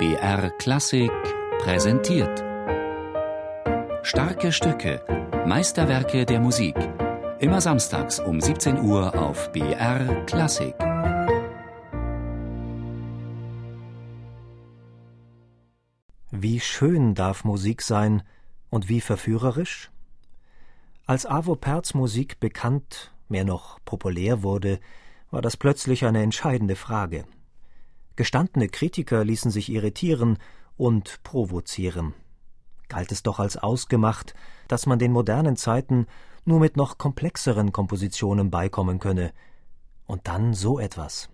[0.00, 1.12] BR Klassik
[1.58, 2.42] präsentiert.
[4.02, 5.04] Starke Stücke,
[5.46, 6.74] Meisterwerke der Musik.
[7.38, 10.74] Immer samstags um 17 Uhr auf BR Klassik.
[16.30, 18.22] Wie schön darf Musik sein
[18.70, 19.90] und wie verführerisch?
[21.04, 24.80] Als Avo Perz Musik bekannt, mehr noch populär wurde,
[25.30, 27.26] war das plötzlich eine entscheidende Frage.
[28.20, 30.36] Gestandene Kritiker ließen sich irritieren
[30.76, 32.12] und provozieren.
[32.88, 34.34] Galt es doch als ausgemacht,
[34.68, 36.06] dass man den modernen Zeiten
[36.44, 39.32] nur mit noch komplexeren Kompositionen beikommen könne.
[40.06, 41.30] Und dann so etwas.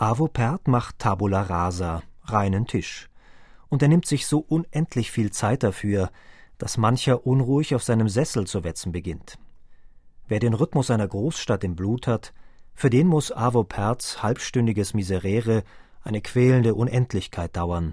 [0.00, 3.10] Avo Pärt macht Tabula Rasa, reinen Tisch.
[3.68, 6.10] Und er nimmt sich so unendlich viel Zeit dafür,
[6.56, 9.38] dass mancher unruhig auf seinem Sessel zu wetzen beginnt.
[10.26, 12.32] Wer den Rhythmus einer Großstadt im Blut hat,
[12.72, 15.64] für den muss Avo Perts halbstündiges Miserere
[16.02, 17.92] eine quälende Unendlichkeit dauern.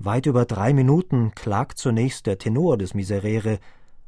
[0.00, 3.60] Weit über drei Minuten klagt zunächst der Tenor des Miserere,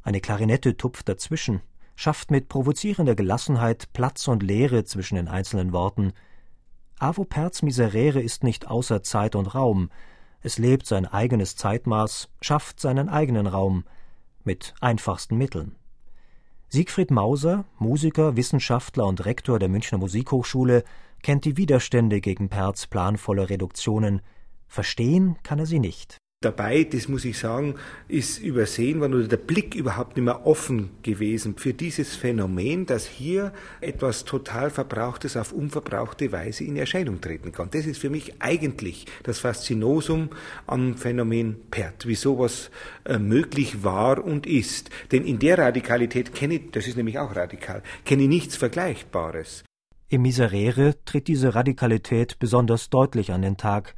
[0.03, 1.61] eine Klarinette tupft dazwischen,
[1.95, 6.11] schafft mit provozierender Gelassenheit Platz und Leere zwischen den einzelnen Worten,
[6.99, 9.89] Avo Perz Miserere ist nicht außer Zeit und Raum,
[10.41, 13.83] es lebt sein eigenes Zeitmaß, schafft seinen eigenen Raum,
[14.43, 15.75] mit einfachsten Mitteln.
[16.69, 20.83] Siegfried Mauser, Musiker, Wissenschaftler und Rektor der Münchner Musikhochschule,
[21.23, 24.21] kennt die Widerstände gegen Perz planvolle Reduktionen,
[24.67, 27.75] verstehen kann er sie nicht dabei, das muss ich sagen,
[28.07, 33.07] ist übersehen worden oder der Blick überhaupt nicht mehr offen gewesen für dieses Phänomen, dass
[33.07, 37.69] hier etwas total Verbrauchtes auf unverbrauchte Weise in Erscheinung treten kann.
[37.71, 40.29] Das ist für mich eigentlich das Faszinosum
[40.67, 42.69] am Phänomen Pert, wie sowas
[43.05, 44.89] äh, möglich war und ist.
[45.11, 49.63] Denn in der Radikalität kenne ich, das ist nämlich auch radikal, kenne ich nichts Vergleichbares.
[50.07, 53.95] Im Miserere tritt diese Radikalität besonders deutlich an den Tag,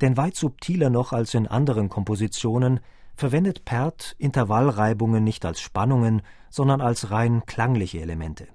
[0.00, 2.80] denn weit subtiler noch als in anderen Kompositionen
[3.14, 8.46] verwendet Perth Intervallreibungen nicht als Spannungen, sondern als rein klangliche Elemente.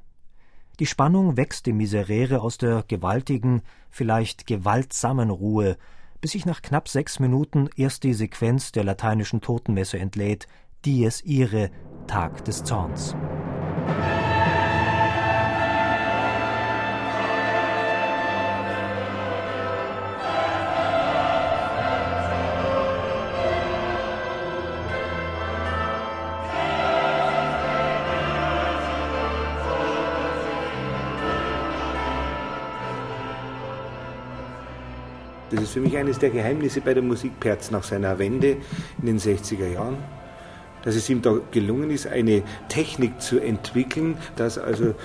[0.79, 5.77] Die Spannung wächst im Miserere aus der gewaltigen, vielleicht gewaltsamen Ruhe,
[6.21, 10.47] bis sich nach knapp sechs Minuten erst die Sequenz der lateinischen Totenmesse entlädt,
[10.85, 11.69] Dies Irae,
[12.07, 13.15] Tag des Zorns.
[35.51, 38.57] Das ist für mich eines der Geheimnisse bei der Musik Perz nach seiner Wende
[38.99, 39.97] in den 60er Jahren
[40.83, 44.95] dass es ihm da gelungen ist, eine Technik zu entwickeln, dass also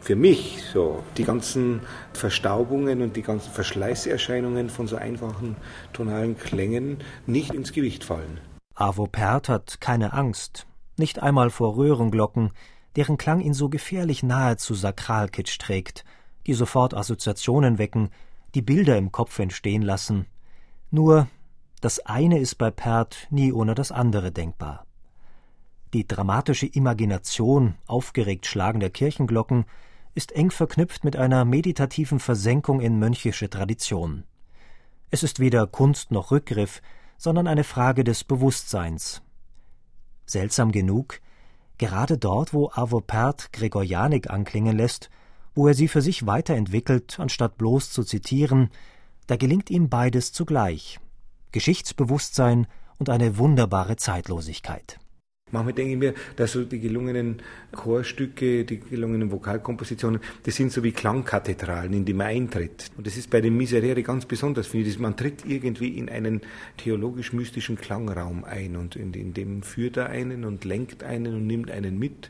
[0.00, 1.80] für mich so die ganzen
[2.12, 5.56] Verstaubungen und die ganzen Verschleißerscheinungen von so einfachen
[5.92, 8.40] tonalen Klängen nicht ins Gewicht fallen.
[8.74, 12.52] Avo Perth hat keine Angst, nicht einmal vor Röhrenglocken,
[12.96, 16.04] deren Klang ihn so gefährlich nahe zu Sakralkitsch trägt,
[16.46, 18.10] die sofort Assoziationen wecken,
[18.54, 20.26] die Bilder im Kopf entstehen lassen.
[20.90, 21.28] Nur
[21.80, 24.86] das eine ist bei Perth nie ohne das andere denkbar.
[25.92, 29.66] Die dramatische Imagination aufgeregt schlagender Kirchenglocken
[30.14, 34.24] ist eng verknüpft mit einer meditativen Versenkung in mönchische Tradition.
[35.10, 36.82] Es ist weder Kunst noch Rückgriff,
[37.18, 39.22] sondern eine Frage des Bewusstseins.
[40.24, 41.20] Seltsam genug,
[41.78, 45.10] gerade dort, wo Arvo Pärt Gregorianik anklingen lässt,
[45.56, 48.68] wo er sie für sich weiterentwickelt, anstatt bloß zu zitieren,
[49.26, 51.00] da gelingt ihm beides zugleich
[51.50, 52.68] Geschichtsbewusstsein
[52.98, 54.98] und eine wunderbare Zeitlosigkeit.
[55.52, 60.82] Manchmal denke ich mir, dass so die gelungenen Chorstücke, die gelungenen Vokalkompositionen, das sind so
[60.82, 62.90] wie Klangkathedralen, in die man eintritt.
[62.96, 64.98] Und das ist bei dem Miserere ganz besonders, finde ich.
[64.98, 66.40] Man tritt irgendwie in einen
[66.78, 71.70] theologisch-mystischen Klangraum ein und in, in dem führt er einen und lenkt einen und nimmt
[71.70, 72.28] einen mit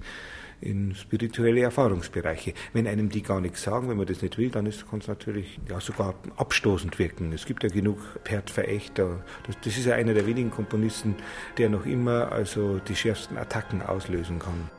[0.60, 2.54] in spirituelle Erfahrungsbereiche.
[2.72, 5.58] Wenn einem die gar nichts sagen, wenn man das nicht will, dann kann es natürlich
[5.68, 7.32] ja, sogar abstoßend wirken.
[7.32, 9.24] Es gibt ja genug Pert-Verächter.
[9.46, 11.16] Das, das ist ja einer der wenigen Komponisten,
[11.58, 14.70] der noch immer also die schärfsten Attacken auslösen kann.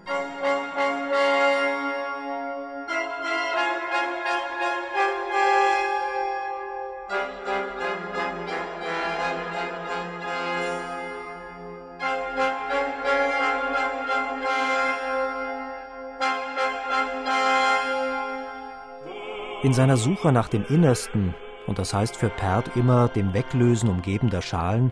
[19.64, 21.34] In seiner Suche nach dem Innersten,
[21.66, 24.92] und das heißt für Perth immer dem Weglösen umgebender Schalen,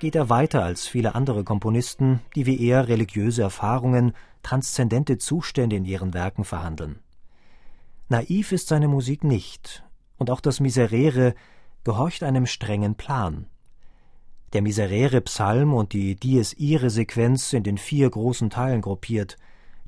[0.00, 4.12] geht er weiter als viele andere Komponisten, die wie er religiöse Erfahrungen,
[4.42, 6.98] transzendente Zustände in ihren Werken verhandeln.
[8.10, 9.82] Naiv ist seine Musik nicht,
[10.18, 11.34] und auch das Miserere
[11.82, 13.46] gehorcht einem strengen Plan.
[14.52, 19.38] Der Miserere Psalm und die Dies Irae Sequenz sind in vier großen Teilen gruppiert.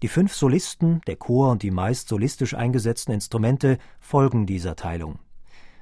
[0.05, 5.19] Die fünf Solisten, der Chor und die meist solistisch eingesetzten Instrumente folgen dieser Teilung.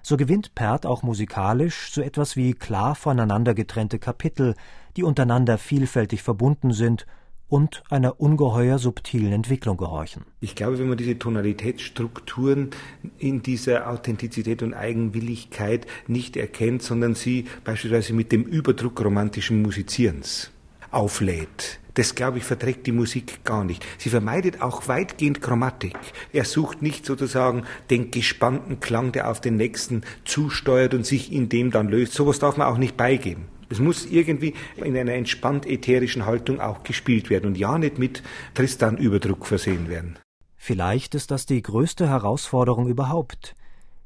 [0.01, 4.55] So gewinnt Perth auch musikalisch so etwas wie klar voneinander getrennte Kapitel,
[4.97, 7.05] die untereinander vielfältig verbunden sind
[7.49, 10.23] und einer ungeheuer subtilen Entwicklung gehorchen.
[10.39, 12.71] Ich glaube, wenn man diese Tonalitätsstrukturen
[13.19, 20.53] in dieser Authentizität und Eigenwilligkeit nicht erkennt, sondern sie beispielsweise mit dem Überdruck romantischen Musizierens
[20.93, 23.85] auflädt, das, glaube ich, verträgt die Musik gar nicht.
[23.99, 25.99] Sie vermeidet auch weitgehend Chromatik.
[26.33, 31.49] Er sucht nicht sozusagen den gespannten Klang, der auf den nächsten zusteuert und sich in
[31.49, 32.15] dem dann löst.
[32.15, 33.45] Sowas darf man auch nicht beigeben.
[33.69, 38.23] Es muss irgendwie in einer entspannt ätherischen Haltung auch gespielt werden und ja nicht mit
[38.55, 40.19] Tristan-Überdruck versehen werden.
[40.57, 43.55] Vielleicht ist das die größte Herausforderung überhaupt,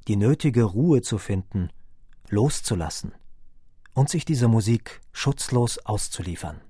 [0.09, 1.71] die nötige Ruhe zu finden,
[2.29, 3.13] loszulassen
[3.93, 6.61] und sich dieser Musik schutzlos auszuliefern.